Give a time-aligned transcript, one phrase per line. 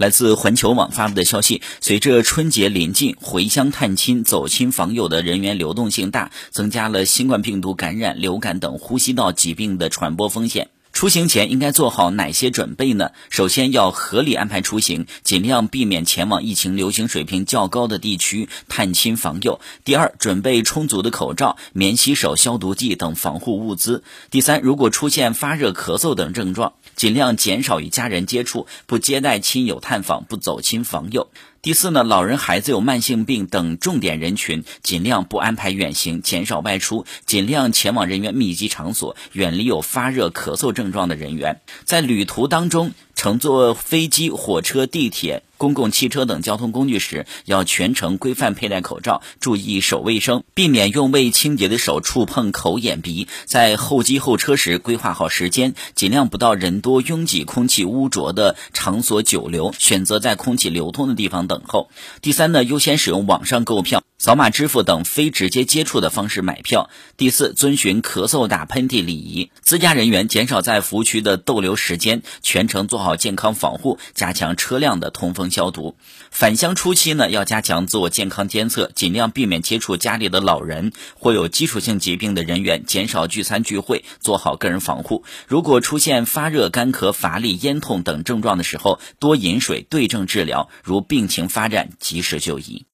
[0.00, 10.70] 来自环球网发布的消息，随着春节临近，回乡探亲、走亲访友的人员流动性大，增加了新冠病毒感染、流感等呼吸道疾病的传播风险。
[10.92, 13.12] 出行前应该做好哪些准备呢？
[13.30, 19.60] 首先要合理安排出行，尽量避免前往疫情流行水平较高的地区探亲访友。
[19.84, 24.02] 第二，准备充足的口罩、免洗手、消毒剂等防护物资。
[24.30, 31.28] 第三，如果出现发热、咳嗽等症状，尽量减少与家人接触，不接待亲友探访，不走亲访友。
[31.62, 41.60] 第四呢，老人、孩子有慢性病等重点人群，尽量不安排远行，减少外出，尽量前往人员密集场所，远离有发热、咳嗽症状的人员。
[41.84, 42.92] 在旅途当中。
[43.20, 53.28] 乘坐飞机、火车、地铁、公共汽车等交通工具时，要全程规范佩戴口罩，注意手卫生，避免用未清洁的手触碰口、眼、鼻。
[53.44, 61.90] 在候机候车时，规划好时间，尽量不到人多拥挤、空气污浊的场所久留，选择在空气流通的地方等候。
[62.22, 64.02] 第三呢，优先使用网上购票。
[64.16, 66.90] 扫码支付等非直接接触的方式买票。
[67.16, 69.50] 第四，遵循咳嗽、打喷嚏礼仪。
[69.62, 75.96] 自驾人员减少在服务区的逗留时间，全程做好健康防护，加强车辆的通风消毒。
[76.30, 85.24] 返乡初期呢，要加强自我健康监测，尽量避免接触家里的老人或有基础性疾病的人员，减少聚餐聚会，做好个人防护。
[85.46, 90.68] 如果出现发热、干咳、乏力、咽痛等症状的时候，多饮水，对症治疗。
[90.82, 92.86] 如病情发展，及时就医。